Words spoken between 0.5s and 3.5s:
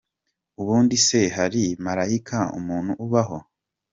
!ubundi se hari marayika muntu ubaho?